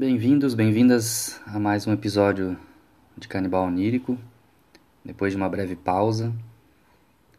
[0.00, 2.58] Bem-vindos, bem-vindas a mais um episódio
[3.18, 4.18] de Canibal Onírico.
[5.04, 6.32] Depois de uma breve pausa,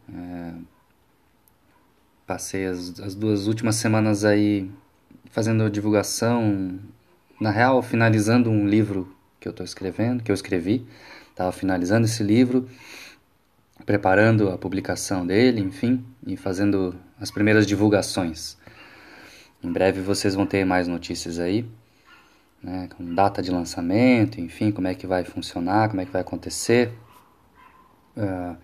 [0.08, 0.52] é...
[2.24, 4.70] passei as, as, duas últimas semanas aí
[5.32, 6.78] fazendo divulgação,
[7.40, 10.86] na real, finalizando um livro que eu estou escrevendo, que eu escrevi.
[11.30, 12.68] Estava finalizando esse livro,
[13.84, 18.56] preparando a publicação dele, enfim, e fazendo as primeiras divulgações.
[19.60, 21.68] Em breve vocês vão ter mais notícias aí
[22.62, 26.22] né, com data de lançamento, enfim, como é que vai funcionar, como é que vai
[26.22, 26.92] acontecer,
[28.16, 28.56] uh,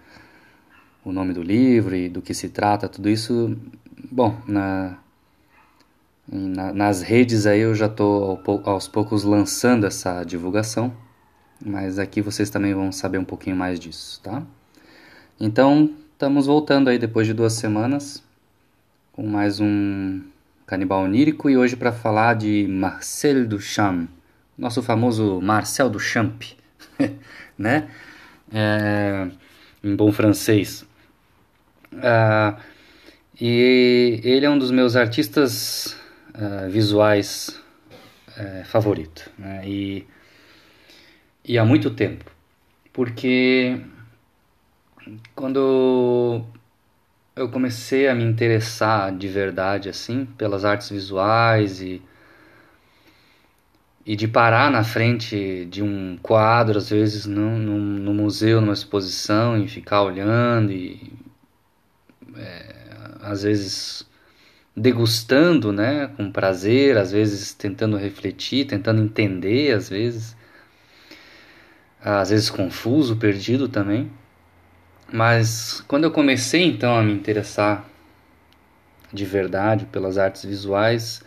[1.05, 3.57] o nome do livro e do que se trata, tudo isso,
[4.11, 4.99] bom, na,
[6.31, 10.95] na nas redes aí eu já estou aos poucos lançando essa divulgação,
[11.65, 14.43] mas aqui vocês também vão saber um pouquinho mais disso, tá?
[15.41, 18.23] Então, estamos voltando aí depois de duas semanas
[19.13, 20.21] com mais um
[20.69, 24.07] Canibal Onírico e hoje para falar de Marcel Duchamp,
[24.57, 26.43] nosso famoso Marcel Duchamp,
[27.57, 27.89] né?
[28.53, 29.29] É,
[29.83, 30.87] em bom francês.
[31.91, 32.61] Uh,
[33.41, 35.97] e ele é um dos meus artistas
[36.35, 37.59] uh, visuais
[38.37, 39.63] uh, favorito, né?
[39.67, 40.07] E,
[41.47, 42.31] e há muito tempo,
[42.93, 43.81] porque
[45.35, 46.45] quando
[47.39, 52.03] eu comecei a me interessar de verdade assim pelas artes visuais e
[54.05, 58.73] e de parar na frente de um quadro às vezes no, no, no museu numa
[58.73, 61.13] exposição e ficar olhando e
[62.37, 62.75] é,
[63.21, 64.09] às vezes
[64.77, 70.37] degustando né com prazer às vezes tentando refletir tentando entender às vezes.
[72.01, 74.11] Às vezes confuso perdido também
[75.13, 77.89] mas quando eu comecei então a me interessar
[79.13, 81.23] de verdade pelas artes visuais,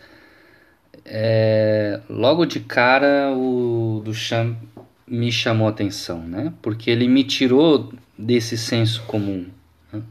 [1.04, 4.56] é, logo de cara o Duchamp
[5.06, 6.52] me chamou a atenção, né?
[6.62, 9.48] Porque ele me tirou desse senso comum.
[9.92, 10.02] Né?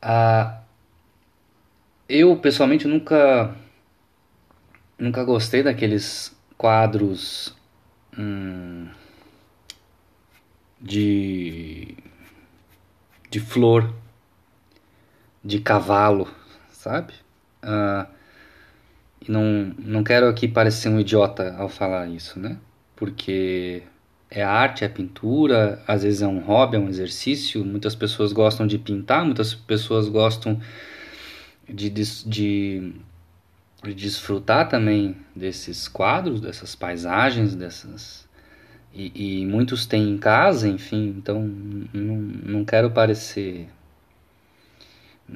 [0.00, 0.60] Ah,
[2.08, 3.54] eu pessoalmente nunca
[4.98, 7.54] nunca gostei daqueles quadros
[8.18, 8.86] hum,
[10.80, 11.96] de
[13.30, 13.94] de flor,
[15.42, 16.28] de cavalo,
[16.72, 17.14] sabe?
[17.62, 18.06] Uh,
[19.28, 22.58] não, não quero aqui parecer um idiota ao falar isso, né?
[22.96, 23.82] Porque
[24.28, 27.64] é arte, é pintura, às vezes é um hobby, é um exercício.
[27.64, 30.60] Muitas pessoas gostam de pintar, muitas pessoas gostam
[31.68, 32.92] de, de, de,
[33.84, 38.28] de desfrutar também desses quadros, dessas paisagens, dessas
[38.92, 41.42] e, e, muitos têm em casa, enfim, então
[41.92, 43.68] não, não quero parecer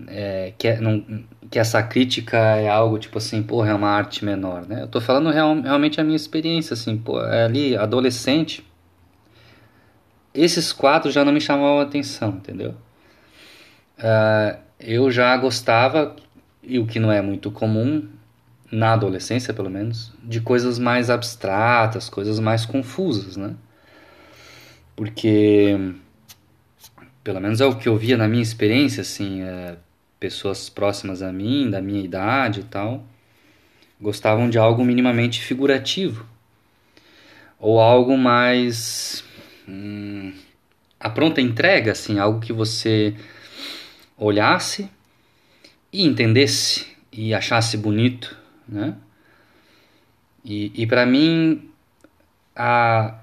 [0.09, 1.05] é, que, é, não,
[1.51, 4.83] que essa crítica é algo tipo assim, porra, é uma arte menor, né?
[4.83, 8.65] Eu tô falando real, realmente a minha experiência, assim, pô, é ali, adolescente,
[10.35, 12.75] esses quadros já não me chamavam atenção, entendeu?
[13.99, 16.17] Uh, eu já gostava,
[16.63, 18.09] e o que não é muito comum,
[18.75, 23.55] na adolescência pelo menos, de coisas mais abstratas, coisas mais confusas, né?
[24.97, 25.77] Porque,
[27.23, 29.77] pelo menos é o que eu via na minha experiência, assim, é,
[30.19, 33.05] pessoas próximas a mim, da minha idade e tal,
[34.01, 36.27] gostavam de algo minimamente figurativo.
[37.59, 39.25] Ou algo mais.
[39.69, 40.33] Hum,
[40.99, 43.15] a pronta entrega, assim, algo que você
[44.19, 44.91] olhasse
[45.93, 48.97] e entendesse e achasse bonito né?
[50.45, 51.71] E, e para mim,
[52.55, 53.19] a,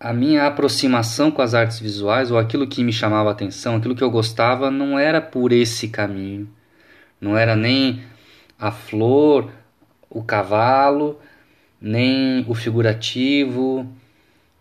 [0.00, 4.02] a minha aproximação com as artes visuais, ou aquilo que me chamava atenção, aquilo que
[4.02, 6.48] eu gostava, não era por esse caminho.
[7.20, 8.02] Não era nem
[8.58, 9.50] a flor,
[10.08, 11.20] o cavalo,
[11.80, 13.86] nem o figurativo,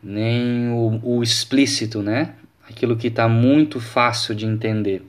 [0.02, 2.36] nem o, o explícito, né?
[2.68, 5.06] Aquilo que está muito fácil de entender.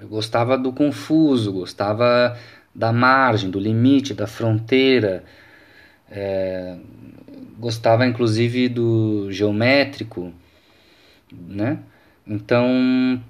[0.00, 2.36] Eu gostava do confuso, gostava
[2.78, 5.24] da margem, do limite, da fronteira.
[6.08, 6.76] É,
[7.58, 10.32] gostava inclusive do geométrico,
[11.32, 11.80] né?
[12.24, 13.20] Então,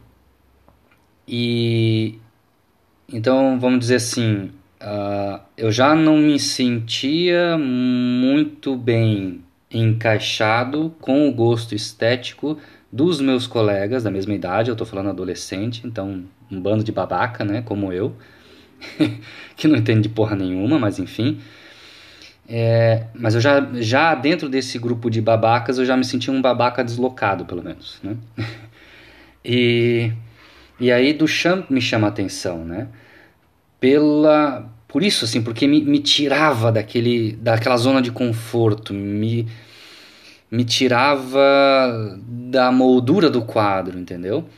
[1.27, 2.19] e
[3.11, 4.51] então vamos dizer assim,
[4.83, 12.59] uh, eu já não me sentia muito bem encaixado com o gosto estético
[12.93, 17.45] dos meus colegas da mesma idade, eu estou falando adolescente, então um bando de babaca,
[17.45, 18.15] né, como eu.
[19.57, 21.39] que não entende de porra nenhuma, mas enfim.
[22.49, 26.41] É, mas eu já, já dentro desse grupo de babacas, eu já me senti um
[26.41, 28.17] babaca deslocado, pelo menos, né?
[29.45, 30.11] e,
[30.81, 32.89] e aí Duchamp me chama a atenção, né?
[33.79, 39.47] Pela, por isso, assim, porque me, me tirava daquele, daquela zona de conforto, me,
[40.51, 44.49] me tirava da moldura do quadro, entendeu?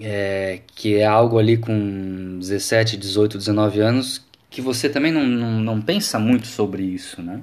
[0.00, 5.60] É, que é algo ali com 17, 18, 19 anos que você também não, não,
[5.60, 7.42] não pensa muito sobre isso, né?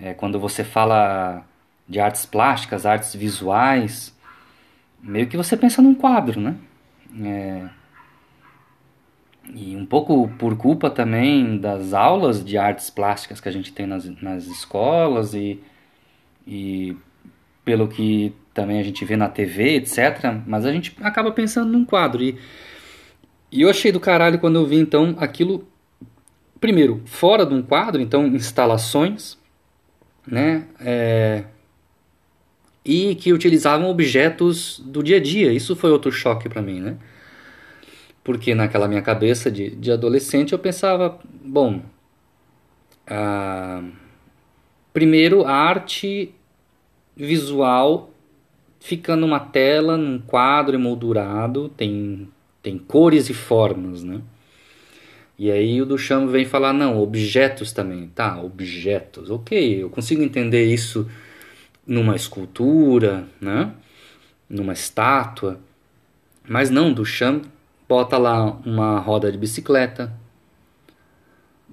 [0.00, 1.44] É, quando você fala
[1.88, 4.16] de artes plásticas, artes visuais,
[5.02, 6.56] meio que você pensa num quadro, né?
[7.22, 7.68] É,
[9.54, 13.86] e um pouco por culpa também das aulas de artes plásticas que a gente tem
[13.86, 15.62] nas, nas escolas e,
[16.46, 16.96] e
[17.64, 20.42] pelo que também a gente vê na TV, etc.
[20.44, 22.20] Mas a gente acaba pensando num quadro.
[22.20, 22.36] E,
[23.52, 25.68] e eu achei do caralho quando eu vi então aquilo,
[26.60, 29.38] primeiro, fora de um quadro, então instalações,
[30.26, 30.66] né?
[30.80, 31.44] É,
[32.84, 35.52] e que utilizavam objetos do dia a dia.
[35.52, 36.96] Isso foi outro choque para mim, né?
[38.24, 41.80] Porque naquela minha cabeça de, de adolescente eu pensava, bom,
[44.92, 46.34] primeiro a arte
[47.16, 48.10] visual
[48.80, 52.28] fica numa tela, num quadro emoldurado, tem,
[52.62, 54.20] tem cores e formas, né?
[55.38, 58.08] E aí o Duchamp vem falar, não, objetos também.
[58.08, 61.08] Tá, objetos, ok, eu consigo entender isso
[61.86, 63.72] numa escultura, né?
[64.50, 65.60] Numa estátua.
[66.48, 67.44] Mas não, Duchamp
[67.88, 70.12] bota lá uma roda de bicicleta,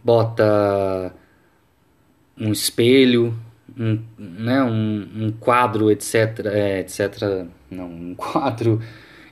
[0.04, 1.14] bota
[2.38, 3.38] um espelho,
[3.78, 8.82] um, né, um, um quadro, etc, é, etc, não, um quadro,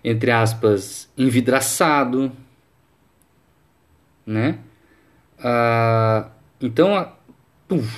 [0.03, 2.31] entre aspas, envidraçado,
[4.25, 4.59] né?
[5.39, 6.29] Ah,
[6.61, 7.11] então,
[7.67, 7.91] puf,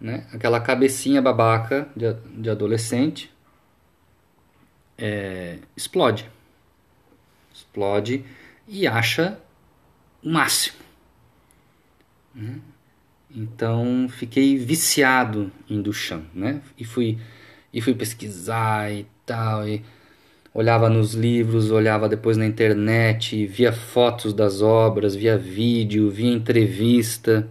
[0.00, 3.30] né, aquela cabecinha babaca de, de adolescente
[4.96, 6.30] é, explode
[7.58, 8.24] explode
[8.66, 9.38] e acha
[10.22, 10.78] o máximo.
[12.34, 12.60] Né?
[13.34, 16.60] Então fiquei viciado em Duchamp, né?
[16.78, 17.18] E fui
[17.72, 19.84] e fui pesquisar e tal e
[20.54, 27.48] olhava nos livros, olhava depois na internet, via fotos das obras, via vídeo, via entrevista.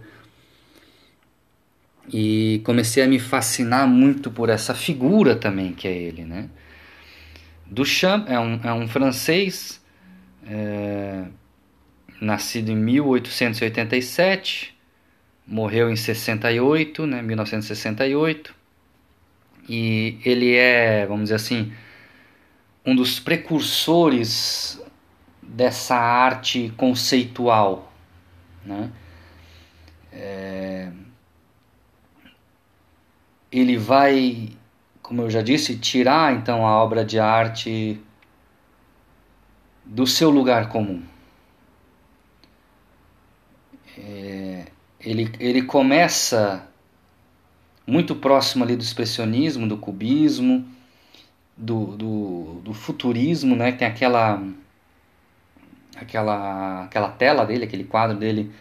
[2.12, 6.48] E comecei a me fascinar muito por essa figura também que é ele, né?
[7.66, 9.80] Duchamp é um, é um francês
[10.46, 11.26] é,
[12.20, 14.74] nascido em 1887,
[15.48, 18.54] morreu em 68, né, 1968,
[19.68, 21.72] e ele é, vamos dizer assim,
[22.84, 24.80] um dos precursores
[25.42, 27.92] dessa arte conceitual,
[28.64, 28.90] né?
[30.12, 30.90] É,
[33.50, 34.50] ele vai,
[35.02, 38.00] como eu já disse, tirar então a obra de arte
[39.84, 41.02] do seu lugar comum.
[43.96, 44.47] É,
[45.10, 46.66] ele, ele começa
[47.86, 50.66] muito próximo ali do expressionismo, do cubismo,
[51.56, 53.72] do, do, do futurismo, né?
[53.72, 54.42] Tem aquela,
[55.96, 58.52] aquela, aquela tela dele, aquele quadro dele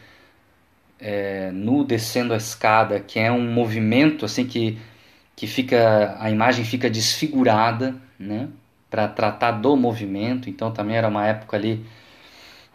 [1.00, 4.78] é, nu descendo a escada, que é um movimento assim que,
[5.36, 8.48] que fica a imagem fica desfigurada, né?
[8.90, 11.86] para tratar do movimento, então também era uma época ali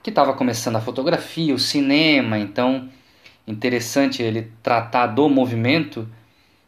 [0.02, 2.90] que estava começando a fotografia, o cinema, então
[3.52, 6.08] interessante ele tratar do movimento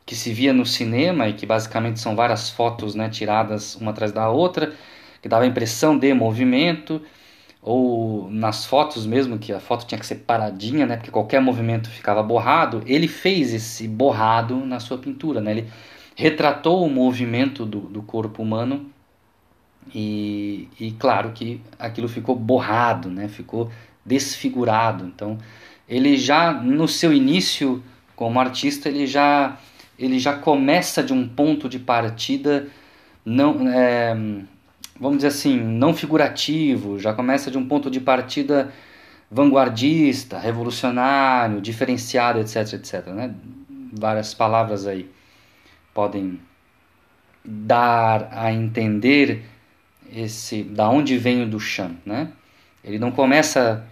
[0.06, 4.12] que se via no cinema e que basicamente são várias fotos né, tiradas uma atrás
[4.12, 4.72] da outra,
[5.22, 7.00] que dava a impressão de movimento,
[7.62, 11.88] ou nas fotos mesmo, que a foto tinha que ser paradinha, né, porque qualquer movimento
[11.88, 15.68] ficava borrado, ele fez esse borrado na sua pintura, né, ele
[16.14, 18.92] retratou o movimento do, do corpo humano
[19.92, 23.28] e, e claro que aquilo ficou borrado, né?
[23.28, 23.70] ficou
[24.04, 25.04] desfigurado.
[25.04, 25.38] Então,
[25.88, 27.82] ele já no seu início
[28.16, 29.58] como artista, ele já,
[29.98, 32.68] ele já começa de um ponto de partida
[33.24, 34.14] não, é,
[34.98, 38.72] vamos dizer assim, não figurativo, já começa de um ponto de partida
[39.30, 43.06] vanguardista, revolucionário, diferenciado, etc, etc.
[43.08, 43.34] Né?
[43.92, 45.10] Várias palavras aí
[45.92, 46.38] podem
[47.44, 49.44] dar a entender
[50.12, 52.28] esse da onde vem o Duchamp, né?
[52.82, 53.84] Ele não começa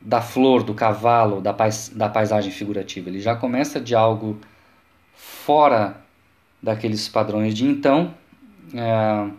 [0.00, 3.08] da flor, do cavalo, da, pais, da paisagem figurativa.
[3.08, 4.38] Ele já começa de algo
[5.14, 6.00] fora
[6.62, 8.14] daqueles padrões de então
[8.74, 9.30] é,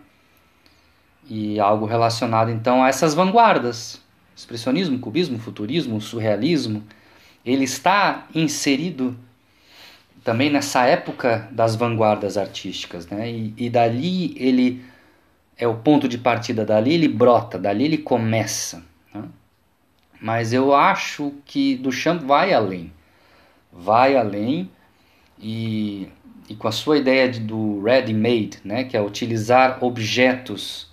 [1.28, 4.00] e algo relacionado então a essas vanguardas,
[4.36, 6.82] expressionismo, cubismo, futurismo, surrealismo.
[7.44, 9.16] Ele está inserido
[10.22, 13.30] também nessa época das vanguardas artísticas, né?
[13.30, 14.84] E, e dali ele
[15.56, 18.82] é o ponto de partida dali ele brota, dali ele começa.
[19.14, 19.22] Né?
[20.20, 22.92] Mas eu acho que Duchamp vai além.
[23.72, 24.70] Vai além
[25.38, 26.08] e,
[26.48, 30.90] e com a sua ideia de, do ready-made, né, que é utilizar objetos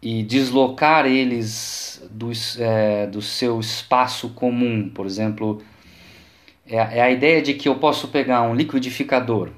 [0.00, 4.88] e deslocar eles do, é, do seu espaço comum.
[4.88, 5.62] Por exemplo,
[6.66, 9.50] é, é a ideia de que eu posso pegar um liquidificador.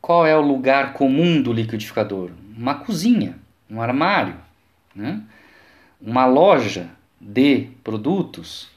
[0.00, 2.30] Qual é o lugar comum do liquidificador?
[2.56, 3.38] Uma cozinha,
[3.70, 4.36] um armário,
[4.94, 5.22] né?
[6.00, 6.90] uma loja
[7.20, 8.68] de produtos.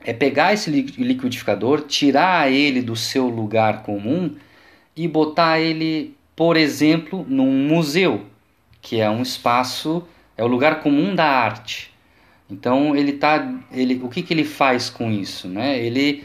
[0.00, 4.34] É pegar esse liquidificador, tirar ele do seu lugar comum
[4.96, 8.26] e botar ele, por exemplo, num museu
[8.82, 10.04] que é um espaço,
[10.36, 11.92] é o lugar comum da arte.
[12.50, 15.78] Então ele tá, ele, o que, que ele faz com isso, né?
[15.78, 16.24] Ele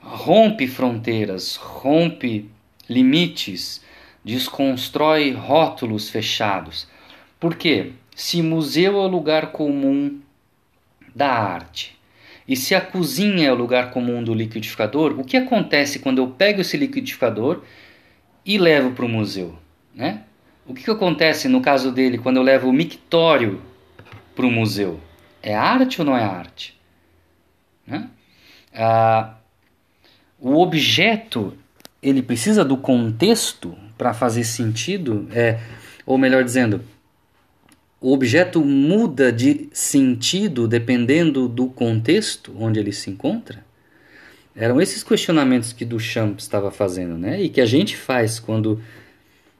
[0.00, 2.50] rompe fronteiras, rompe
[2.88, 3.84] limites,
[4.24, 6.88] desconstrói rótulos fechados.
[7.38, 7.92] Por quê?
[8.16, 10.20] Se museu é o lugar comum
[11.14, 12.00] da arte
[12.46, 16.28] e se a cozinha é o lugar comum do liquidificador, o que acontece quando eu
[16.28, 17.62] pego esse liquidificador
[18.44, 19.56] e levo para o museu,
[19.94, 20.22] né?
[20.66, 23.60] O que, que acontece no caso dele quando eu levo o mictório
[24.34, 25.00] para o museu?
[25.42, 26.78] É arte ou não é arte?
[27.86, 28.08] Né?
[28.74, 29.34] Ah,
[30.40, 31.56] o objeto
[32.02, 35.58] ele precisa do contexto para fazer sentido, é,
[36.06, 36.82] ou melhor dizendo,
[38.02, 43.64] o objeto muda de sentido dependendo do contexto onde ele se encontra?
[44.54, 47.40] Eram esses questionamentos que Duchamp estava fazendo, né?
[47.40, 48.82] E que a gente faz quando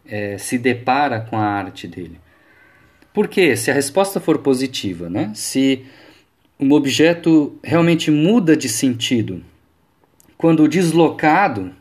[0.05, 2.21] é, se depara com a arte dele.
[3.15, 5.33] Porque se a resposta for positiva, né?
[5.35, 5.85] se
[6.59, 9.43] um objeto realmente muda de sentido
[10.37, 11.73] quando deslocado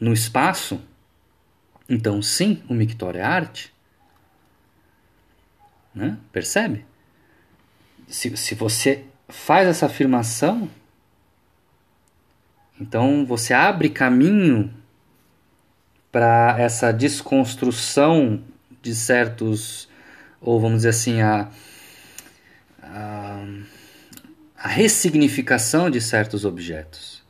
[0.00, 0.80] no espaço,
[1.88, 3.75] então sim, o mictório é arte.
[5.96, 6.18] Né?
[6.30, 6.84] Percebe?
[8.06, 10.68] Se, se você faz essa afirmação,
[12.78, 14.72] então você abre caminho
[16.12, 18.44] para essa desconstrução
[18.82, 19.88] de certos,
[20.38, 21.50] ou vamos dizer assim, a,
[22.82, 23.46] a,
[24.58, 27.24] a ressignificação de certos objetos.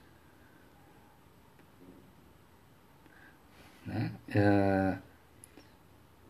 [3.86, 4.10] Né?
[4.28, 4.98] É,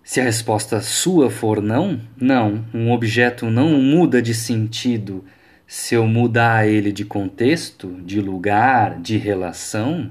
[0.06, 5.22] se a resposta sua for não, não, um objeto não muda de sentido
[5.66, 10.10] se eu mudar ele de contexto, de lugar, de relação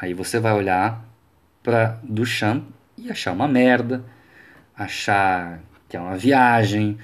[0.00, 1.04] Aí você vai olhar
[1.62, 2.64] para Duchamp
[2.96, 4.02] e achar uma merda,
[4.74, 6.96] achar que é uma viagem,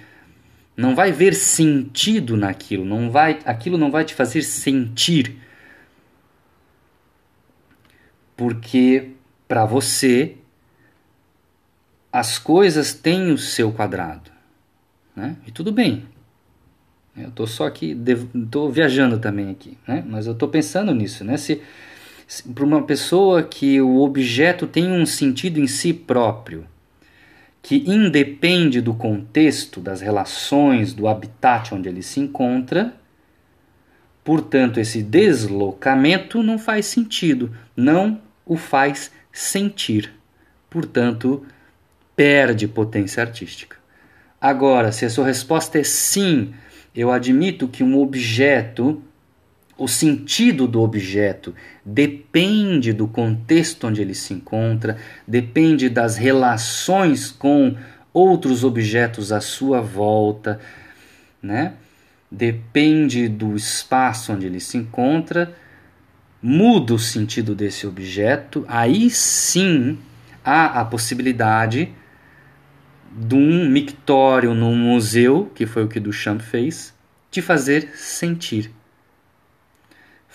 [0.74, 5.36] não vai ver sentido naquilo, não vai, aquilo não vai te fazer sentir.
[8.34, 9.10] Porque
[9.46, 10.38] para você
[12.16, 14.30] as coisas têm o seu quadrado,
[15.14, 15.36] né?
[15.46, 16.06] E tudo bem.
[17.14, 17.94] Eu estou só aqui,
[18.34, 20.02] estou viajando também aqui, né?
[20.08, 21.36] Mas eu estou pensando nisso, né?
[21.36, 21.60] Se
[22.54, 26.66] para uma pessoa que o objeto tem um sentido em si próprio,
[27.60, 32.94] que independe do contexto, das relações, do habitat onde ele se encontra,
[34.24, 40.14] portanto, esse deslocamento não faz sentido, não o faz sentir.
[40.70, 41.44] Portanto,
[42.16, 43.76] perde potência artística.
[44.40, 46.54] Agora, se a sua resposta é sim,
[46.94, 49.02] eu admito que um objeto
[49.78, 51.54] o sentido do objeto
[51.84, 54.96] depende do contexto onde ele se encontra,
[55.26, 57.76] depende das relações com
[58.12, 60.58] outros objetos à sua volta,
[61.42, 61.74] né?
[62.30, 65.54] Depende do espaço onde ele se encontra,
[66.42, 69.98] muda o sentido desse objeto, aí sim
[70.42, 71.92] há a possibilidade
[73.16, 76.94] de um mictório num museu, que foi o que Duchamp fez,
[77.30, 78.70] de fazer sentir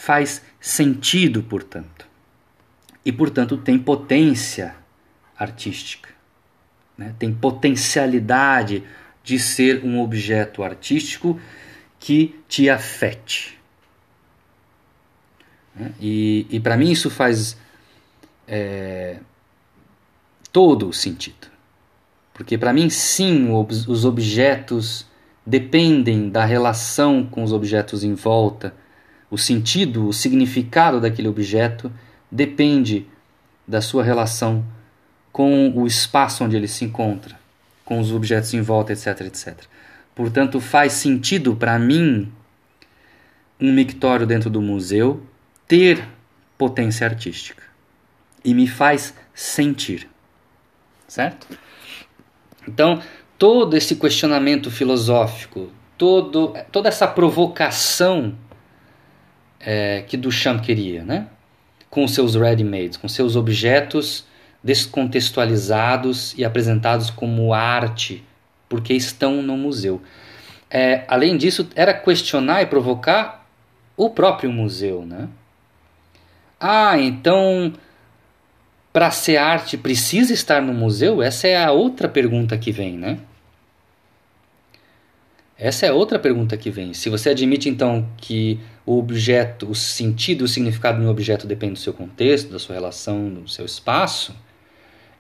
[0.02, 2.08] faz sentido, portanto.
[3.06, 4.76] E, portanto, tem potência
[5.38, 6.10] artística.
[6.98, 7.14] Né?
[7.20, 8.84] Tem potencialidade
[9.24, 11.40] de ser um objeto artístico
[12.00, 13.60] que te afete.
[15.76, 15.94] Né?
[16.00, 17.56] E, e para mim isso faz
[18.48, 19.20] é,
[20.52, 21.51] todo o sentido.
[22.42, 25.06] Porque para mim, sim, os objetos
[25.46, 28.74] dependem da relação com os objetos em volta
[29.30, 31.94] o sentido, o significado daquele objeto
[32.32, 33.06] depende
[33.68, 34.66] da sua relação
[35.32, 37.40] com o espaço onde ele se encontra,
[37.86, 39.60] com os objetos em volta, etc, etc.
[40.16, 42.28] Portanto, faz sentido para mim
[43.60, 45.24] um mictório dentro do museu
[45.68, 46.04] ter
[46.58, 47.62] potência artística
[48.44, 50.10] e me faz sentir,
[51.08, 51.48] certo?
[52.68, 53.02] Então,
[53.38, 58.36] todo esse questionamento filosófico, todo, toda essa provocação
[59.60, 61.28] é, que Duchamp queria, né?
[61.90, 64.26] com seus ready-mades, com seus objetos
[64.64, 68.24] descontextualizados e apresentados como arte,
[68.70, 70.02] porque estão no museu.
[70.70, 73.46] É, além disso, era questionar e provocar
[73.98, 75.06] o próprio museu.
[75.06, 75.28] Né?
[76.60, 77.74] Ah, então
[78.92, 81.22] para ser arte precisa estar no museu?
[81.22, 83.20] Essa é a outra pergunta que vem, né?
[85.58, 86.94] Essa é outra pergunta que vem.
[86.94, 91.74] Se você admite então que o objeto, o sentido, o significado de um objeto depende
[91.74, 94.36] do seu contexto, da sua relação, do seu espaço,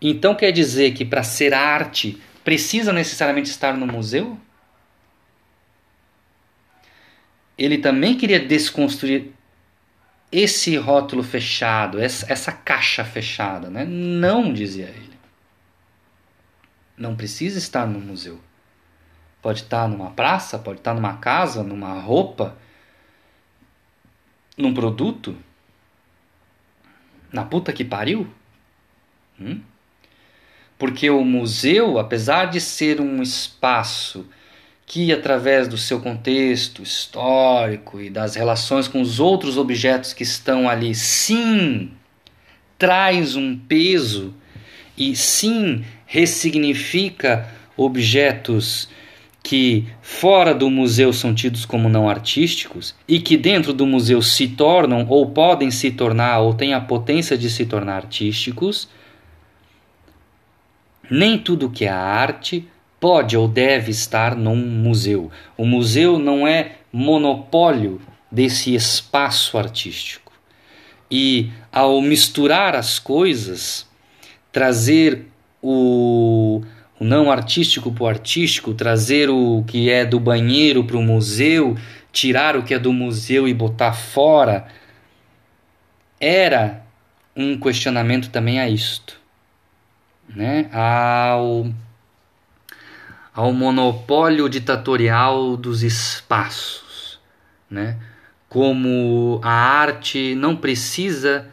[0.01, 4.35] então quer dizer que para ser arte precisa necessariamente estar no museu?
[7.55, 9.31] Ele também queria desconstruir
[10.31, 13.83] esse rótulo fechado, essa, essa caixa fechada, né?
[13.83, 15.19] Não, dizia ele.
[16.95, 18.39] Não precisa estar no museu.
[19.41, 22.55] Pode estar numa praça, pode estar numa casa, numa roupa,
[24.55, 25.35] num produto.
[27.31, 28.31] Na puta que pariu?
[29.39, 29.61] Hum?
[30.77, 34.29] Porque o museu, apesar de ser um espaço
[34.91, 40.67] que, através do seu contexto histórico e das relações com os outros objetos que estão
[40.67, 41.91] ali, sim,
[42.77, 44.33] traz um peso
[44.97, 48.89] e sim ressignifica objetos
[49.41, 54.45] que fora do museu são tidos como não artísticos e que dentro do museu se
[54.49, 58.89] tornam ou podem se tornar ou têm a potência de se tornar artísticos,
[61.09, 62.67] nem tudo que é arte
[63.01, 65.29] pode ou deve estar num museu.
[65.57, 67.99] O museu não é monopólio
[68.31, 70.31] desse espaço artístico.
[71.09, 73.85] E ao misturar as coisas,
[74.53, 75.27] trazer
[75.61, 76.61] o
[77.01, 81.75] o não artístico para o artístico, trazer o que é do banheiro para o museu,
[82.11, 84.67] tirar o que é do museu e botar fora,
[86.19, 86.85] era
[87.35, 89.19] um questionamento também a isto,
[90.29, 90.69] né?
[90.71, 91.71] ao,
[93.33, 97.19] ao monopólio ditatorial dos espaços,
[97.69, 97.97] né?
[98.49, 101.49] como a arte não precisa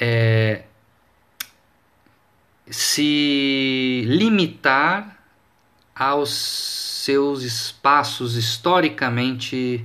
[0.00, 0.62] é,
[2.66, 5.18] se limitar
[5.94, 6.30] aos
[7.04, 9.84] seus espaços historicamente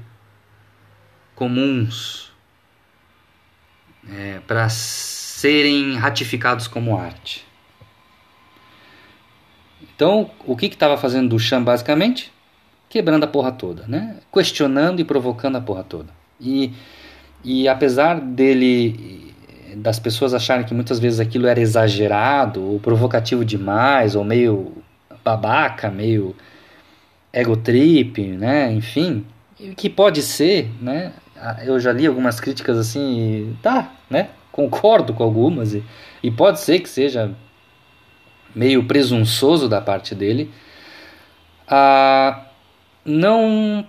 [1.35, 2.31] comuns
[4.09, 7.45] é, para serem ratificados como arte.
[9.95, 12.31] Então, o que estava fazendo Duchamp basicamente?
[12.89, 14.17] Quebrando a porra toda, né?
[14.31, 16.09] questionando e provocando a porra toda.
[16.39, 16.73] E,
[17.43, 19.33] e apesar dele
[19.75, 24.73] das pessoas acharem que muitas vezes aquilo era exagerado, ou provocativo demais, ou meio
[25.23, 26.35] babaca, meio
[27.33, 28.71] ego trip, né?
[28.71, 29.25] Enfim,
[29.75, 31.13] que pode ser, né?
[31.65, 34.29] Eu já li algumas críticas assim, tá, né?
[34.51, 35.83] Concordo com algumas e,
[36.23, 37.35] e pode ser que seja
[38.55, 40.49] meio presunçoso da parte dele.
[41.67, 42.45] Ah,
[43.03, 43.85] não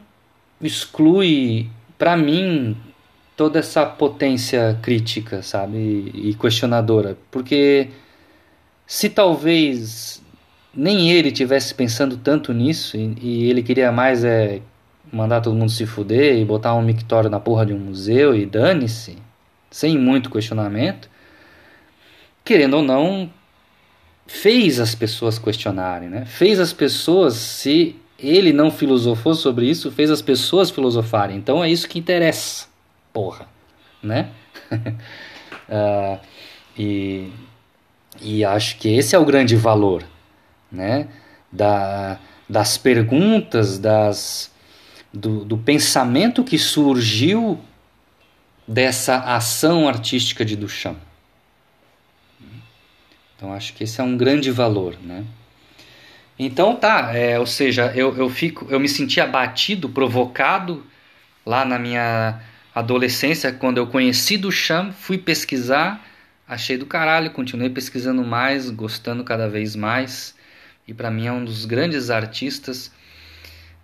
[0.60, 2.76] exclui, para mim,
[3.36, 7.88] toda essa potência crítica, sabe, e questionadora, porque
[8.86, 10.22] se talvez
[10.74, 14.60] nem ele tivesse pensando tanto nisso e, e, ele queria mais é
[15.12, 18.44] mandar todo mundo se fuder e botar um mictório na porra de um museu e
[18.44, 19.16] dane-se,
[19.70, 21.08] sem muito questionamento,
[22.44, 23.30] querendo ou não,
[24.26, 26.24] fez as pessoas questionarem, né?
[26.24, 31.36] Fez as pessoas, se ele não filosofou sobre isso, fez as pessoas filosofarem.
[31.36, 32.66] Então é isso que interessa
[33.12, 33.48] porra,
[34.02, 34.30] né?
[34.72, 36.18] uh,
[36.76, 37.30] e,
[38.20, 40.04] e acho que esse é o grande valor,
[40.70, 41.08] né?
[41.50, 44.50] Da, das perguntas, das,
[45.12, 47.58] do, do pensamento que surgiu
[48.66, 51.05] dessa ação artística de Duchamp.
[53.46, 55.24] Então acho que esse é um grande valor, né?
[56.36, 60.84] Então tá, é, ou seja, eu, eu fico, eu me senti abatido, provocado
[61.46, 62.40] lá na minha
[62.74, 66.04] adolescência, quando eu conheci Duchamp, fui pesquisar,
[66.46, 70.34] achei do caralho, continuei pesquisando mais, gostando cada vez mais.
[70.88, 72.90] E para mim é um dos grandes artistas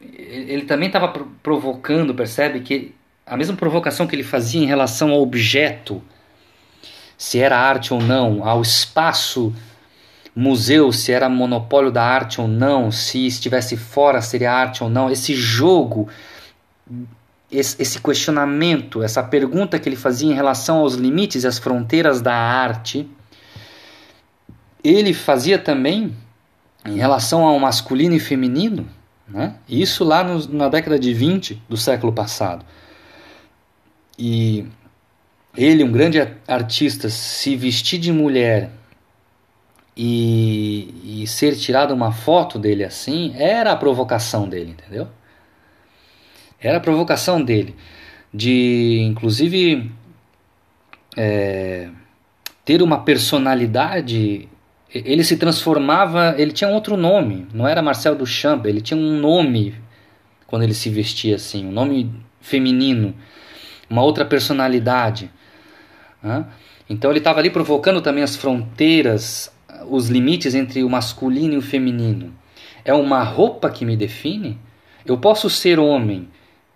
[0.00, 1.08] Ele, também estava
[1.42, 2.94] provocando, percebe que
[3.26, 6.02] a mesma provocação que ele fazia em relação ao objeto,
[7.16, 9.54] se era arte ou não, ao espaço
[10.34, 15.10] museu, se era monopólio da arte ou não, se estivesse fora seria arte ou não,
[15.10, 16.08] esse jogo,
[17.50, 22.34] esse questionamento, essa pergunta que ele fazia em relação aos limites e às fronteiras da
[22.34, 23.08] arte,
[24.84, 26.14] ele fazia também
[26.84, 28.86] em relação ao masculino e feminino,
[29.26, 29.56] né?
[29.68, 32.64] isso lá no, na década de 20 do século passado.
[34.18, 34.66] E
[35.56, 38.70] ele, um grande artista, se vestir de mulher
[39.96, 45.08] e, e ser tirada uma foto dele assim, era a provocação dele, entendeu?
[46.60, 47.74] Era a provocação dele.
[48.32, 49.90] De, inclusive,
[51.16, 51.88] é,
[52.64, 54.48] ter uma personalidade.
[54.94, 56.34] Ele se transformava.
[56.38, 57.46] Ele tinha outro nome.
[57.52, 58.64] Não era Marcel Duchamp.
[58.66, 59.74] Ele tinha um nome
[60.46, 61.66] quando ele se vestia assim.
[61.66, 63.14] Um nome feminino
[63.88, 65.30] uma outra personalidade.
[66.22, 66.44] Né?
[66.88, 69.52] Então ele estava ali provocando também as fronteiras,
[69.88, 72.34] os limites entre o masculino e o feminino.
[72.84, 74.58] É uma roupa que me define?
[75.06, 76.28] Eu posso ser homem,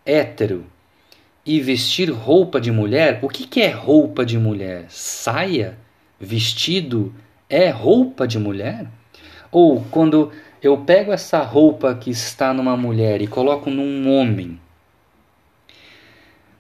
[0.05, 0.65] hétero,
[1.45, 3.21] e vestir roupa de mulher?
[3.23, 4.87] O que, que é roupa de mulher?
[4.89, 5.79] Saia?
[6.21, 7.15] Vestido?
[7.49, 8.87] É roupa de mulher?
[9.51, 10.31] Ou quando
[10.63, 14.61] eu pego essa roupa que está numa mulher e coloco num homem,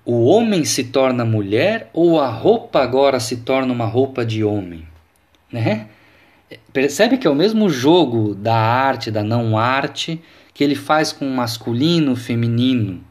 [0.04, 4.86] o homem se torna mulher ou a roupa agora se torna uma roupa de homem?
[5.52, 5.88] Né?
[6.72, 10.22] Percebe que é o mesmo jogo da arte, da não arte,
[10.54, 13.04] que ele faz com masculino, feminino.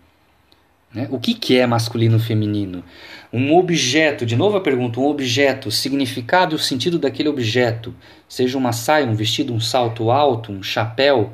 [0.98, 1.08] Né?
[1.12, 2.84] O que, que é masculino feminino?
[3.32, 7.94] Um objeto, de novo a pergunta, um objeto, significado e o sentido daquele objeto,
[8.28, 11.32] seja uma saia, um vestido, um salto alto, um chapéu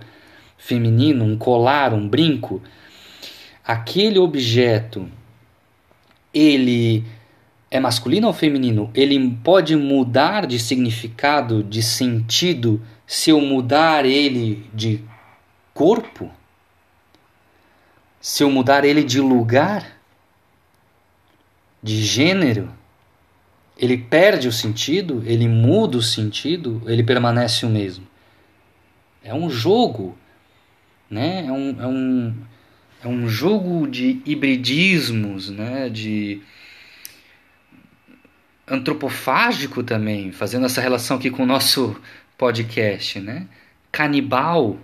[0.57, 2.61] feminino, um colar, um brinco,
[3.65, 5.09] aquele objeto
[6.33, 7.05] ele
[7.71, 8.91] é masculino ou feminino?
[8.93, 15.01] Ele pode mudar de significado, de sentido, se eu mudar ele de
[15.73, 16.29] corpo?
[18.23, 19.99] Se eu mudar ele de lugar?
[21.83, 22.71] De gênero?
[23.77, 25.21] Ele perde o sentido?
[25.25, 26.81] Ele muda o sentido?
[26.85, 28.07] Ele permanece o mesmo?
[29.21, 30.17] É um jogo,
[31.09, 31.45] né?
[31.45, 32.35] É um, é um,
[33.03, 35.89] é um jogo de hibridismos, né?
[35.89, 36.41] de
[38.65, 42.01] antropofágico também, fazendo essa relação aqui com o nosso
[42.37, 43.47] podcast, né?
[43.91, 44.79] canibal,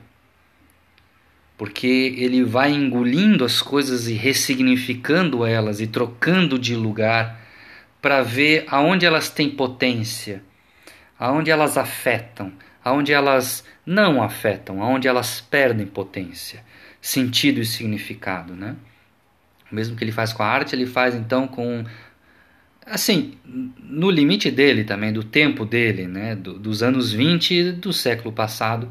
[1.60, 7.38] porque ele vai engolindo as coisas e ressignificando elas e trocando de lugar
[8.02, 10.42] para ver aonde elas têm potência,
[11.20, 16.64] aonde elas afetam, aonde elas não afetam, aonde elas perdem potência
[17.02, 18.78] sentido e significado, né?
[19.70, 21.84] O mesmo que ele faz com a arte, ele faz então com
[22.86, 28.32] assim, no limite dele também, do tempo dele, né, do, dos anos 20 do século
[28.32, 28.90] passado,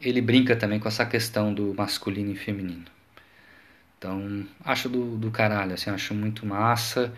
[0.00, 2.84] ele brinca também com essa questão do masculino e feminino.
[3.98, 7.12] Então, acho do, do caralho, assim, acho muito massa.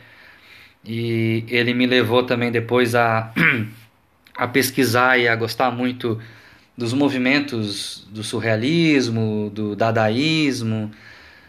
[0.84, 3.32] E ele me levou também depois a,
[4.34, 6.20] a pesquisar e a gostar muito
[6.76, 10.90] dos movimentos do surrealismo, do dadaísmo.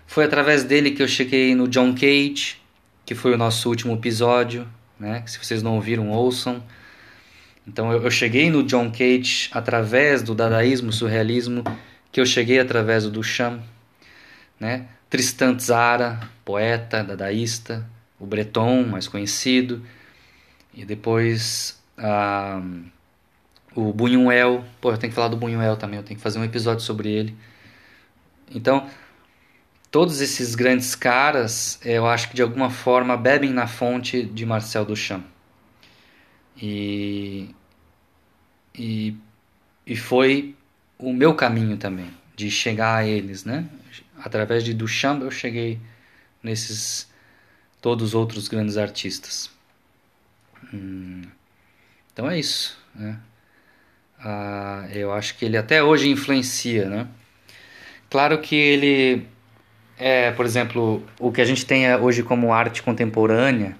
[0.07, 2.57] Foi através dele que eu cheguei no John Cage,
[3.05, 4.67] que foi o nosso último episódio,
[4.99, 5.23] né?
[5.27, 6.63] Se vocês não ouviram, ouçam.
[7.69, 11.63] Então eu, eu cheguei no John Cage através do dadaísmo, surrealismo,
[12.11, 13.61] que eu cheguei através do Duchamp,
[14.59, 14.87] né?
[15.07, 17.87] Tristan Tzara, poeta, dadaísta,
[18.19, 19.83] o Breton, mais conhecido,
[20.73, 22.61] E depois ah,
[23.75, 26.43] o Buñuel, pô, eu tenho que falar do Buñuel também, eu tenho que fazer um
[26.43, 27.37] episódio sobre ele.
[28.51, 28.89] Então,
[29.91, 34.85] todos esses grandes caras, eu acho que de alguma forma bebem na fonte de Marcel
[34.85, 35.23] Duchamp.
[36.61, 37.55] E,
[38.79, 39.13] e,
[39.85, 40.55] e foi
[40.97, 43.67] o meu caminho também, de chegar a eles, né?
[44.17, 45.79] Através de Duchamp eu cheguei
[46.41, 47.09] nesses
[47.81, 49.51] todos os outros grandes artistas.
[50.73, 51.23] Hum,
[52.13, 53.19] então é isso, né?
[54.17, 57.07] Ah, eu acho que ele até hoje influencia, né?
[58.09, 59.27] Claro que ele
[59.97, 63.77] é, por exemplo, o que a gente tem hoje como arte contemporânea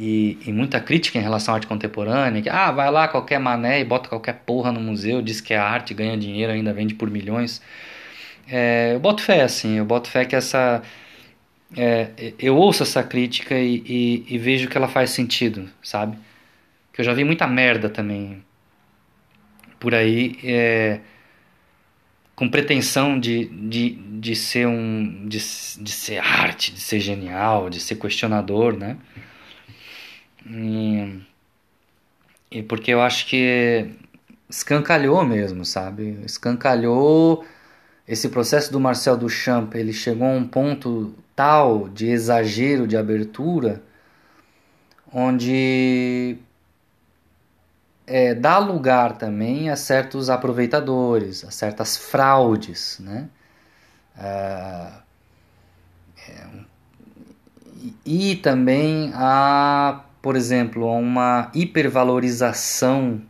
[0.00, 3.80] e, e, muita crítica em relação à arte contemporânea, que ah, vai lá qualquer mané
[3.80, 7.10] e bota qualquer porra no museu, diz que é arte, ganha dinheiro, ainda vende por
[7.10, 7.60] milhões.
[8.48, 10.82] É, eu boto fé, assim, eu boto fé que essa...
[11.76, 16.16] É, eu ouço essa crítica e, e, e vejo que ela faz sentido, sabe?
[16.94, 18.42] Que eu já vi muita merda também
[19.78, 21.00] por aí, é,
[22.34, 27.80] com pretensão de, de, de ser um de, de ser arte, de ser genial, de
[27.80, 28.96] ser questionador, né?
[30.46, 31.20] E,
[32.50, 33.94] e porque eu acho que
[34.48, 36.20] escancalhou mesmo, sabe?
[36.24, 37.44] Escancalhou
[38.06, 43.82] esse processo do Marcel Duchamp, ele chegou a um ponto tal de exagero de abertura
[45.12, 46.38] onde
[48.06, 53.28] é, dá lugar também a certos aproveitadores, a certas fraudes, né?
[54.16, 55.02] Ah,
[56.28, 56.46] é,
[58.04, 63.22] e, e também a, por exemplo, a uma hipervalorização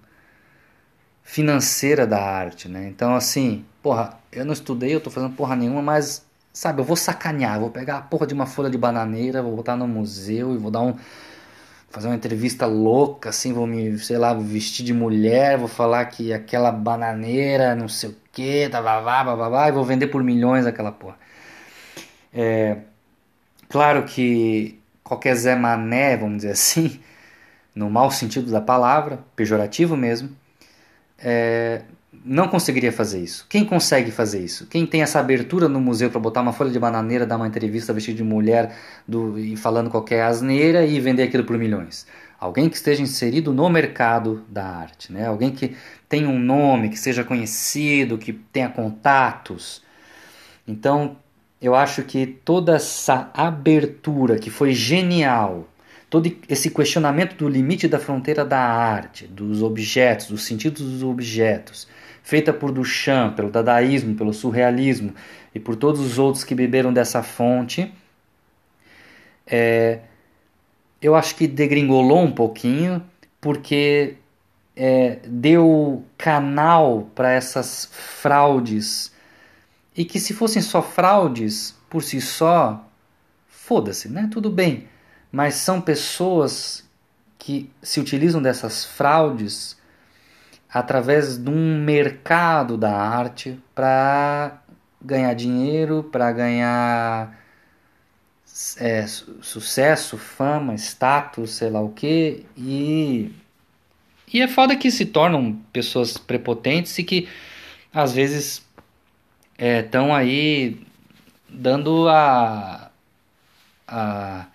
[1.22, 2.88] financeira da arte, né?
[2.88, 6.96] Então, assim, porra, eu não estudei, eu tô fazendo porra nenhuma, mas, sabe, eu vou
[6.96, 10.58] sacanear, vou pegar a porra de uma folha de bananeira, vou botar no museu e
[10.58, 10.96] vou dar um
[11.90, 16.32] fazer uma entrevista louca, assim, vou me, sei lá, vestir de mulher, vou falar que
[16.32, 21.18] aquela bananeira, não sei o que, babá, babá, e vou vender por milhões aquela porra.
[22.32, 22.78] É,
[23.68, 24.79] claro que
[25.10, 27.00] qualquer Zé Mané, vamos dizer assim,
[27.74, 30.30] no mau sentido da palavra, pejorativo mesmo,
[31.18, 31.82] é,
[32.24, 33.44] não conseguiria fazer isso.
[33.48, 34.68] Quem consegue fazer isso?
[34.68, 37.92] Quem tem essa abertura no museu para botar uma folha de bananeira, dar uma entrevista
[37.92, 42.06] vestido de mulher do, e falando qualquer asneira e vender aquilo por milhões?
[42.38, 45.26] Alguém que esteja inserido no mercado da arte, né?
[45.26, 45.76] Alguém que
[46.08, 49.82] tenha um nome, que seja conhecido, que tenha contatos.
[50.66, 51.16] Então,
[51.60, 55.68] eu acho que toda essa abertura que foi genial,
[56.08, 61.86] todo esse questionamento do limite da fronteira da arte, dos objetos, dos sentidos dos objetos,
[62.22, 65.14] feita por Duchamp, pelo dadaísmo, pelo surrealismo
[65.54, 67.92] e por todos os outros que beberam dessa fonte,
[69.46, 70.00] é,
[71.02, 73.02] eu acho que degringolou um pouquinho,
[73.40, 74.16] porque
[74.76, 79.09] é, deu canal para essas fraudes.
[79.96, 82.88] E que se fossem só fraudes por si só,
[83.48, 84.28] foda-se, né?
[84.30, 84.88] Tudo bem.
[85.32, 86.88] Mas são pessoas
[87.38, 89.76] que se utilizam dessas fraudes
[90.72, 94.62] através de um mercado da arte para
[95.02, 97.36] ganhar dinheiro, para ganhar
[98.78, 102.44] é, sucesso, fama, status, sei lá o que.
[102.56, 103.32] E,
[104.32, 107.28] e é foda que se tornam pessoas prepotentes e que
[107.92, 108.62] às vezes
[109.60, 110.80] estão é, aí
[111.48, 112.90] dando a,
[113.86, 114.46] a,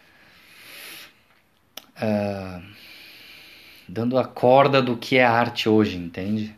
[1.96, 2.62] a
[3.88, 6.56] dando a corda do que é arte hoje, entende?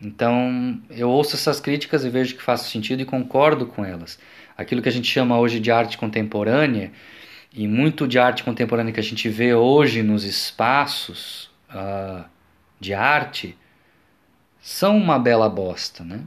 [0.00, 4.18] Então, eu ouço essas críticas e vejo que faz sentido e concordo com elas.
[4.56, 6.92] Aquilo que a gente chama hoje de arte contemporânea,
[7.52, 12.24] e muito de arte contemporânea que a gente vê hoje nos espaços uh,
[12.78, 13.58] de arte,
[14.60, 16.20] são uma bela bosta, né?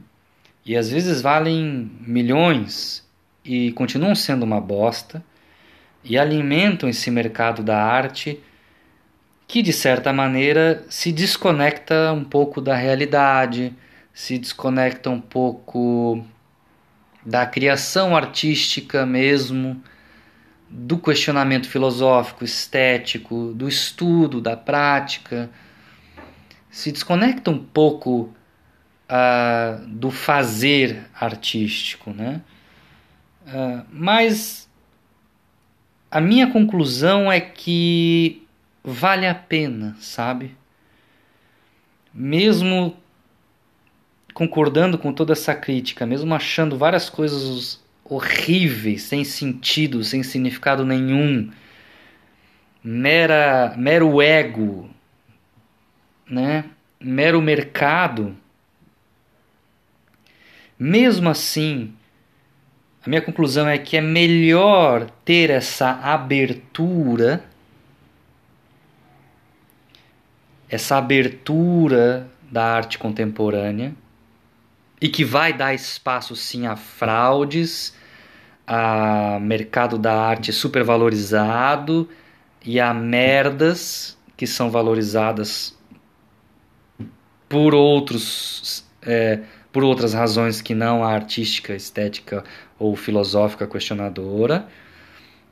[0.64, 3.06] E às vezes valem milhões
[3.44, 5.22] e continuam sendo uma bosta
[6.02, 8.40] e alimentam esse mercado da arte
[9.46, 13.74] que de certa maneira se desconecta um pouco da realidade,
[14.12, 16.24] se desconecta um pouco
[17.24, 19.82] da criação artística mesmo,
[20.68, 25.50] do questionamento filosófico, estético, do estudo, da prática,
[26.70, 28.34] se desconecta um pouco
[29.86, 32.40] do fazer artístico, né?
[33.46, 34.68] Uh, mas
[36.10, 38.46] a minha conclusão é que
[38.82, 40.56] vale a pena, sabe?
[42.12, 42.96] Mesmo
[44.32, 51.50] concordando com toda essa crítica, mesmo achando várias coisas horríveis, sem sentido, sem significado nenhum,
[52.82, 54.90] mera, mero ego,
[56.28, 56.64] né?
[57.00, 58.36] mero mercado,
[60.78, 61.94] mesmo assim,
[63.04, 67.44] a minha conclusão é que é melhor ter essa abertura,
[70.68, 73.94] essa abertura da arte contemporânea,
[75.00, 77.94] e que vai dar espaço sim a fraudes,
[78.66, 82.08] a mercado da arte supervalorizado
[82.64, 85.76] e a merdas que são valorizadas
[87.48, 89.40] por outros é,
[89.74, 92.44] por outras razões que não a artística, estética
[92.78, 94.68] ou filosófica questionadora.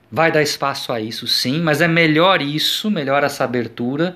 [0.09, 4.15] Vai dar espaço a isso, sim, mas é melhor isso, melhor essa abertura,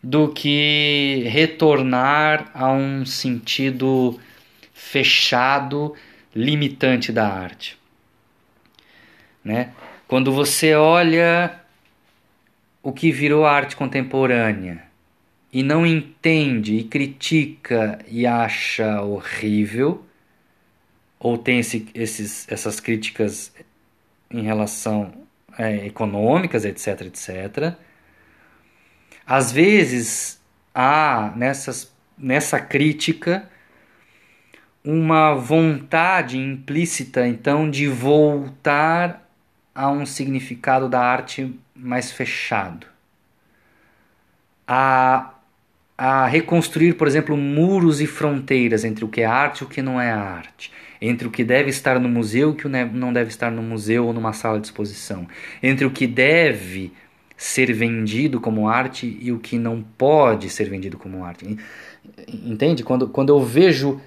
[0.00, 4.20] do que retornar a um sentido
[4.72, 5.96] fechado,
[6.32, 7.76] limitante da arte.
[9.44, 9.72] Né?
[10.06, 11.52] Quando você olha
[12.80, 14.93] o que virou a arte contemporânea
[15.54, 20.04] e não entende e critica e acha horrível,
[21.16, 23.54] ou tem esse, esses, essas críticas
[24.28, 25.14] em relação
[25.56, 27.74] é, econômicas, etc, etc.
[29.24, 30.42] Às vezes
[30.74, 33.48] há nessas, nessa crítica
[34.84, 39.24] uma vontade implícita, então, de voltar
[39.72, 42.86] a um significado da arte mais fechado.
[44.66, 45.33] A,
[45.96, 49.82] a reconstruir, por exemplo, muros e fronteiras entre o que é arte e o que
[49.82, 50.72] não é arte
[51.06, 54.06] entre o que deve estar no museu e o que não deve estar no museu
[54.06, 55.26] ou numa sala de exposição,
[55.62, 56.92] entre o que deve
[57.36, 61.58] ser vendido como arte e o que não pode ser vendido como arte.
[62.28, 62.82] Entende?
[62.82, 64.00] Quando, quando eu vejo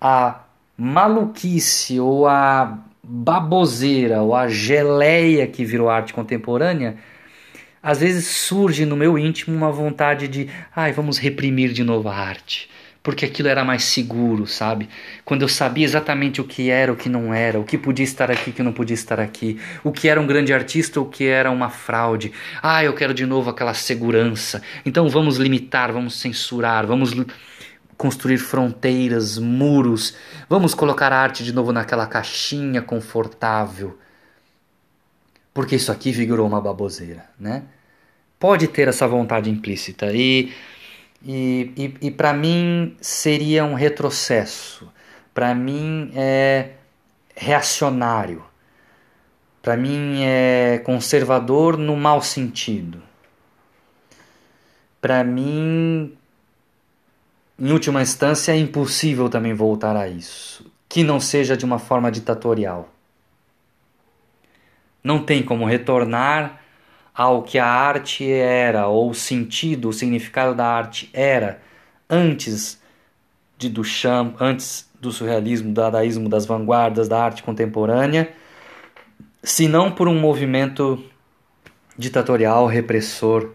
[0.00, 0.42] a
[0.76, 6.96] maluquice ou a baboseira ou a geleia que virou arte contemporânea,
[7.82, 12.14] às vezes surge no meu íntimo uma vontade de, ai, vamos reprimir de novo a
[12.14, 12.70] arte
[13.02, 14.88] porque aquilo era mais seguro, sabe?
[15.24, 18.30] Quando eu sabia exatamente o que era, o que não era, o que podia estar
[18.30, 21.26] aqui, o que não podia estar aqui, o que era um grande artista, o que
[21.26, 22.32] era uma fraude.
[22.62, 24.62] Ah, eu quero de novo aquela segurança.
[24.86, 27.12] Então vamos limitar, vamos censurar, vamos
[27.96, 30.16] construir fronteiras, muros,
[30.48, 33.98] vamos colocar a arte de novo naquela caixinha confortável.
[35.52, 37.64] Porque isso aqui vigorou uma baboseira, né?
[38.38, 40.52] Pode ter essa vontade implícita e
[41.24, 44.90] e, e, e para mim seria um retrocesso.
[45.32, 46.70] Para mim é
[47.34, 48.44] reacionário.
[49.62, 53.00] Para mim é conservador no mau sentido.
[55.00, 56.16] Para mim,
[57.58, 62.10] em última instância, é impossível também voltar a isso, que não seja de uma forma
[62.10, 62.91] ditatorial.
[65.02, 66.60] Não tem como retornar
[67.14, 71.60] ao que a arte era, ou o sentido, o significado da arte era
[72.08, 72.80] antes
[73.58, 78.32] de Duchamp, antes do surrealismo, do dadaísmo, das vanguardas da arte contemporânea,
[79.42, 81.04] se não por um movimento
[81.98, 83.50] ditatorial, repressor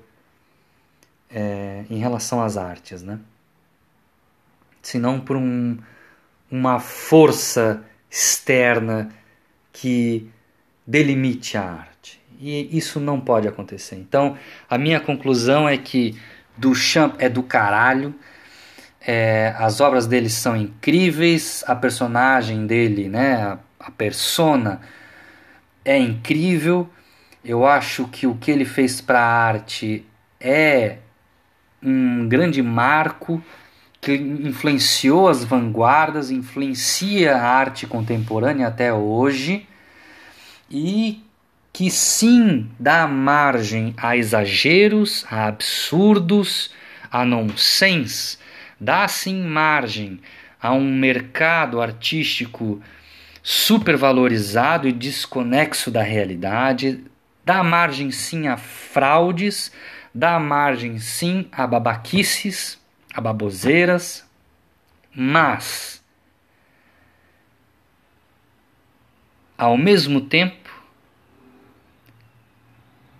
[1.30, 3.20] é, em relação às artes, né?
[4.82, 5.78] Se não por um,
[6.52, 9.10] uma força externa
[9.74, 10.30] que
[10.88, 12.22] delimite a arte.
[12.40, 13.96] E isso não pode acontecer.
[13.96, 14.38] Então,
[14.70, 16.18] a minha conclusão é que
[16.56, 18.16] Duchamp é do caralho.
[19.02, 24.82] É, as obras dele são incríveis, a personagem dele, né, a, a persona
[25.84, 26.90] é incrível.
[27.44, 30.06] Eu acho que o que ele fez para a arte
[30.40, 30.98] é
[31.82, 33.42] um grande marco
[34.02, 39.68] que influenciou as vanguardas, influencia a arte contemporânea até hoje
[40.70, 41.24] e
[41.72, 46.72] que sim dá margem a exageros, a absurdos,
[47.12, 48.38] a nonsense,
[48.80, 50.20] dá sim margem
[50.62, 52.82] a um mercado artístico
[53.44, 57.04] supervalorizado e desconexo da realidade,
[57.46, 59.72] dá margem sim a fraudes,
[60.14, 62.78] dá margem sim a babaquices,
[63.14, 64.26] a baboseiras,
[65.16, 65.97] mas
[69.58, 70.68] ao mesmo tempo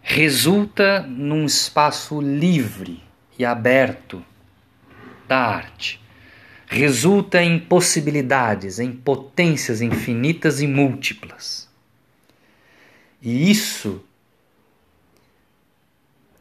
[0.02, 3.04] resulta num espaço livre
[3.38, 4.24] e aberto
[5.28, 6.02] da arte.
[6.68, 11.70] Resulta em possibilidades, em potências infinitas e múltiplas.
[13.22, 14.04] E isso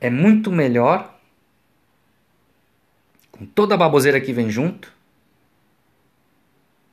[0.00, 1.18] é muito melhor,
[3.30, 4.92] com toda a baboseira que vem junto,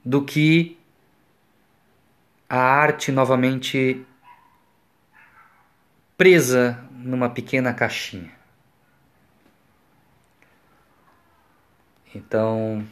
[0.03, 0.77] do que
[2.53, 4.05] a arte novamente
[6.15, 8.29] presa numa pequena caixinha.
[12.13, 12.85] Então,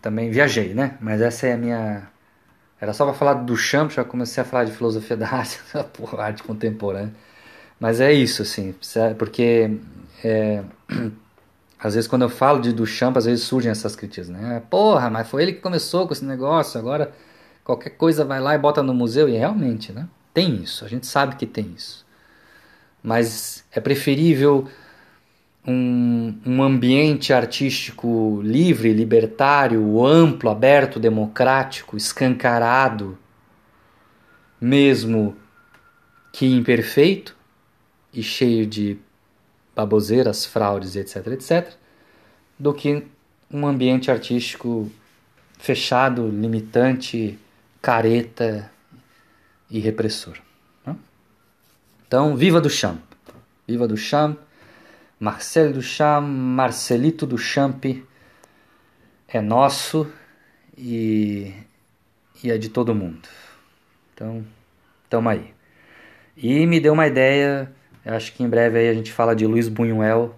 [0.00, 0.96] também viajei, né?
[1.00, 2.08] Mas essa é a minha.
[2.80, 5.58] Era só para falar do Duchamp, já comecei a falar de filosofia da arte,
[5.94, 7.12] porra, arte contemporânea.
[7.80, 8.72] Mas é isso, assim,
[9.18, 9.80] porque
[10.22, 10.62] é,
[11.76, 14.62] às vezes quando eu falo de Duchamp, às vezes surgem essas críticas, né?
[14.70, 17.12] Porra, mas foi ele que começou com esse negócio, agora
[17.64, 20.08] qualquer coisa vai lá e bota no museu, e realmente, né?
[20.34, 22.06] Tem isso, a gente sabe que tem isso.
[23.02, 24.68] Mas é preferível
[25.66, 33.18] um, um ambiente artístico livre, libertário, amplo, aberto, democrático, escancarado,
[34.60, 35.36] mesmo
[36.32, 37.36] que imperfeito
[38.12, 38.98] e cheio de
[39.74, 41.72] baboseiras, fraudes, etc, etc,
[42.58, 43.06] do que
[43.50, 44.90] um ambiente artístico
[45.58, 47.38] fechado, limitante,
[47.82, 48.70] careta
[49.68, 50.38] e repressor.
[50.86, 50.96] Né?
[52.06, 53.00] Então, viva Duchamp!
[53.66, 54.38] Viva Duchamp!
[55.18, 57.84] Marcel Duchamp, Marcelito Duchamp
[59.28, 60.10] é nosso
[60.76, 61.54] e,
[62.42, 63.28] e é de todo mundo.
[64.12, 64.44] Então,
[65.08, 65.54] tamo aí.
[66.36, 67.70] E me deu uma ideia,
[68.04, 70.34] acho que em breve aí a gente fala de Luiz Buñuel,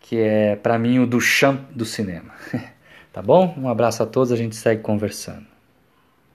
[0.00, 2.32] que é para mim o Duchamp do cinema.
[3.12, 3.54] tá bom?
[3.58, 5.51] Um abraço a todos, a gente segue conversando.